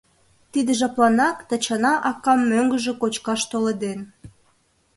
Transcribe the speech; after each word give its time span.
Тиде 0.51 0.71
жапланак 0.79 1.37
Тачана 1.49 1.93
акам 2.09 2.39
мӧҥгыжӧ 2.49 2.93
кочкаш 3.01 3.41
толеден. 3.51 3.99